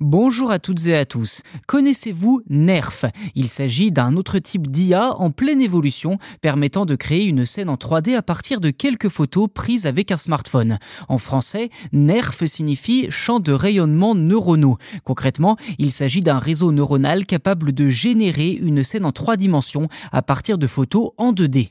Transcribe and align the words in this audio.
Bonjour 0.00 0.52
à 0.52 0.60
toutes 0.60 0.86
et 0.86 0.96
à 0.96 1.04
tous. 1.04 1.42
Connaissez-vous 1.66 2.42
Nerf? 2.48 3.06
Il 3.34 3.48
s'agit 3.48 3.90
d'un 3.90 4.14
autre 4.14 4.38
type 4.38 4.70
d'IA 4.70 5.12
en 5.16 5.32
pleine 5.32 5.60
évolution 5.60 6.18
permettant 6.40 6.86
de 6.86 6.94
créer 6.94 7.24
une 7.24 7.44
scène 7.44 7.68
en 7.68 7.74
3D 7.74 8.14
à 8.14 8.22
partir 8.22 8.60
de 8.60 8.70
quelques 8.70 9.08
photos 9.08 9.48
prises 9.52 9.86
avec 9.86 10.12
un 10.12 10.16
smartphone. 10.16 10.78
En 11.08 11.18
français, 11.18 11.70
Nerf 11.90 12.46
signifie 12.46 13.10
champ 13.10 13.40
de 13.40 13.50
rayonnement 13.50 14.14
neuronaux. 14.14 14.78
Concrètement, 15.02 15.56
il 15.78 15.90
s'agit 15.90 16.20
d'un 16.20 16.38
réseau 16.38 16.70
neuronal 16.70 17.26
capable 17.26 17.72
de 17.72 17.88
générer 17.88 18.52
une 18.52 18.84
scène 18.84 19.04
en 19.04 19.10
trois 19.10 19.36
dimensions 19.36 19.88
à 20.12 20.22
partir 20.22 20.58
de 20.58 20.68
photos 20.68 21.10
en 21.16 21.32
2D. 21.32 21.70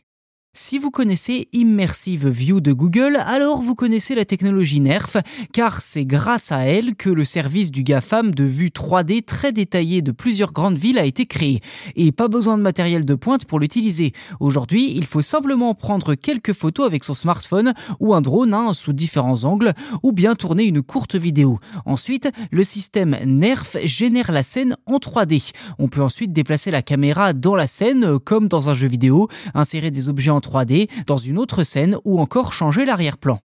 Si 0.59 0.79
vous 0.79 0.89
connaissez 0.89 1.49
Immersive 1.53 2.27
View 2.29 2.61
de 2.61 2.73
Google, 2.73 3.17
alors 3.27 3.61
vous 3.61 3.75
connaissez 3.75 4.15
la 4.15 4.25
technologie 4.25 4.79
NERF, 4.79 5.17
car 5.53 5.81
c'est 5.81 6.03
grâce 6.03 6.51
à 6.51 6.61
elle 6.61 6.95
que 6.95 7.11
le 7.11 7.25
service 7.25 7.69
du 7.69 7.83
GAFAM 7.83 8.33
de 8.33 8.43
vue 8.43 8.69
3D 8.69 9.23
très 9.23 9.51
détaillée 9.51 10.01
de 10.01 10.11
plusieurs 10.11 10.53
grandes 10.53 10.79
villes 10.79 10.97
a 10.97 11.05
été 11.05 11.27
créé. 11.27 11.61
Et 11.95 12.11
pas 12.11 12.27
besoin 12.27 12.57
de 12.57 12.63
matériel 12.63 13.05
de 13.05 13.13
pointe 13.13 13.45
pour 13.45 13.59
l'utiliser. 13.59 14.13
Aujourd'hui, 14.39 14.93
il 14.95 15.05
faut 15.05 15.21
simplement 15.21 15.75
prendre 15.75 16.15
quelques 16.15 16.53
photos 16.53 16.87
avec 16.87 17.03
son 17.03 17.13
smartphone 17.13 17.75
ou 17.99 18.15
un 18.15 18.21
drone 18.21 18.55
hein, 18.55 18.73
sous 18.73 18.93
différents 18.93 19.43
angles, 19.43 19.73
ou 20.01 20.11
bien 20.11 20.33
tourner 20.33 20.63
une 20.63 20.81
courte 20.81 21.15
vidéo. 21.15 21.59
Ensuite, 21.85 22.31
le 22.49 22.63
système 22.63 23.15
NERF 23.23 23.77
génère 23.83 24.31
la 24.31 24.41
scène 24.41 24.75
en 24.87 24.97
3D. 24.97 25.51
On 25.77 25.87
peut 25.87 26.01
ensuite 26.01 26.33
déplacer 26.33 26.71
la 26.71 26.81
caméra 26.81 27.33
dans 27.33 27.55
la 27.55 27.67
scène, 27.67 28.17
comme 28.17 28.47
dans 28.47 28.69
un 28.69 28.73
jeu 28.73 28.87
vidéo, 28.87 29.27
insérer 29.53 29.91
des 29.91 30.09
objets 30.09 30.31
en 30.31 30.41
3D 30.47 30.89
dans 31.05 31.17
une 31.17 31.37
autre 31.37 31.63
scène 31.63 31.97
ou 32.05 32.19
encore 32.19 32.53
changer 32.53 32.85
l'arrière-plan. 32.85 33.39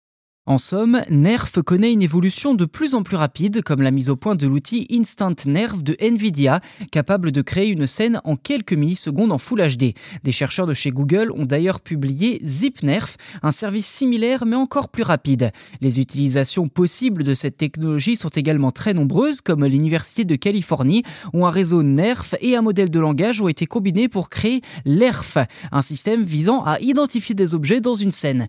En 0.46 0.58
somme, 0.58 1.04
Nerf 1.12 1.52
connaît 1.64 1.94
une 1.94 2.02
évolution 2.02 2.56
de 2.56 2.66
plus 2.66 2.96
en 2.96 3.04
plus 3.04 3.18
rapide, 3.18 3.62
comme 3.62 3.84
la 3.84 3.92
mise 3.92 4.10
au 4.10 4.16
point 4.16 4.36
de 4.36 4.48
l'outil 4.48 4.88
Instant 4.92 5.36
Nerf 5.46 5.78
de 5.78 5.96
Nvidia, 6.02 6.60
capable 6.92 7.32
de 7.32 7.44
créer 7.44 7.68
une 7.68 7.86
scène 7.86 8.20
en 8.24 8.36
quelques 8.36 8.74
millisecondes 8.74 9.32
en 9.32 9.38
Full 9.38 9.62
HD. 9.62 9.94
Des 10.24 10.32
chercheurs 10.32 10.66
de 10.66 10.74
chez 10.74 10.90
Google 10.90 11.32
ont 11.36 11.46
d'ailleurs 11.46 11.82
publié 11.82 12.42
ZipNerf, 12.44 13.18
un 13.44 13.52
service 13.52 13.86
similaire 13.86 14.46
mais 14.48 14.56
encore 14.56 14.90
plus 14.90 15.04
rapide. 15.04 15.52
Les 15.82 16.00
utilisations 16.00 16.68
possibles 16.68 17.24
de 17.24 17.36
cette 17.36 17.58
technologie 17.58 18.16
sont 18.16 18.30
également 18.30 18.72
très 18.72 18.96
nombreuses, 18.96 19.42
comme 19.42 19.64
l'Université 19.66 20.24
de 20.24 20.36
Californie, 20.36 21.04
où 21.32 21.46
un 21.46 21.52
réseau 21.52 21.84
Nerf 21.84 22.34
et 22.42 22.56
un 22.56 22.64
modèle 22.64 22.90
de 22.90 23.00
langage 23.00 23.40
ont 23.40 23.50
été 23.50 23.68
combinés 23.68 24.10
pour 24.10 24.30
créer 24.30 24.62
l'ERF, 24.84 25.38
un 25.72 25.84
système 25.84 26.24
visant 26.24 26.64
à 26.64 26.80
identifier 26.80 27.36
des 27.36 27.54
objets 27.54 27.82
dans 27.82 27.94
une 27.94 28.12
scène. 28.12 28.48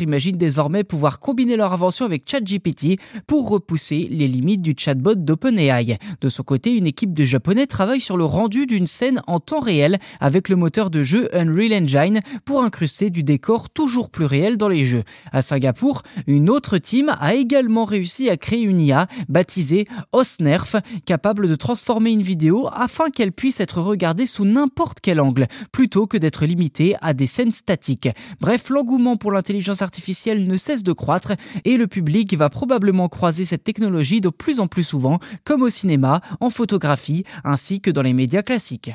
Imaginent 0.00 0.36
désormais 0.36 0.82
pouvoir 0.82 1.03
combiner 1.12 1.56
leur 1.56 1.72
invention 1.72 2.04
avec 2.04 2.28
ChatGPT 2.28 2.98
pour 3.26 3.48
repousser 3.48 4.08
les 4.10 4.28
limites 4.28 4.62
du 4.62 4.74
chatbot 4.76 5.14
d'OpenAI. 5.14 5.98
De 6.20 6.28
son 6.28 6.42
côté, 6.42 6.74
une 6.74 6.86
équipe 6.86 7.12
de 7.12 7.24
japonais 7.24 7.66
travaille 7.66 8.00
sur 8.00 8.16
le 8.16 8.24
rendu 8.24 8.66
d'une 8.66 8.86
scène 8.86 9.20
en 9.26 9.40
temps 9.40 9.60
réel 9.60 9.98
avec 10.20 10.48
le 10.48 10.56
moteur 10.56 10.90
de 10.90 11.02
jeu 11.02 11.28
Unreal 11.36 11.84
Engine 11.84 12.20
pour 12.44 12.62
incruster 12.62 13.10
du 13.10 13.22
décor 13.22 13.70
toujours 13.70 14.10
plus 14.10 14.24
réel 14.24 14.56
dans 14.56 14.68
les 14.68 14.84
jeux. 14.84 15.04
À 15.32 15.42
Singapour, 15.42 16.02
une 16.26 16.50
autre 16.50 16.78
team 16.78 17.14
a 17.20 17.34
également 17.34 17.84
réussi 17.84 18.30
à 18.30 18.36
créer 18.36 18.62
une 18.62 18.80
IA 18.80 19.06
baptisée 19.28 19.86
Osnerf, 20.12 20.76
capable 21.04 21.48
de 21.48 21.54
transformer 21.54 22.10
une 22.10 22.22
vidéo 22.22 22.68
afin 22.72 23.10
qu'elle 23.10 23.32
puisse 23.32 23.60
être 23.60 23.80
regardée 23.80 24.26
sous 24.26 24.44
n'importe 24.44 24.98
quel 25.00 25.20
angle, 25.20 25.46
plutôt 25.72 26.06
que 26.06 26.16
d'être 26.16 26.46
limitée 26.46 26.96
à 27.00 27.12
des 27.14 27.26
scènes 27.26 27.52
statiques. 27.52 28.08
Bref, 28.40 28.70
l'engouement 28.70 29.16
pour 29.16 29.32
l'intelligence 29.32 29.82
artificielle 29.82 30.46
ne 30.46 30.56
de 30.84 30.92
croître 30.92 31.32
et 31.64 31.76
le 31.76 31.86
public 31.86 32.34
va 32.34 32.50
probablement 32.50 33.08
croiser 33.08 33.44
cette 33.44 33.64
technologie 33.64 34.20
de 34.20 34.28
plus 34.28 34.60
en 34.60 34.68
plus 34.68 34.84
souvent, 34.84 35.18
comme 35.44 35.62
au 35.62 35.70
cinéma, 35.70 36.20
en 36.40 36.50
photographie, 36.50 37.24
ainsi 37.42 37.80
que 37.80 37.90
dans 37.90 38.02
les 38.02 38.12
médias 38.12 38.42
classiques. 38.42 38.92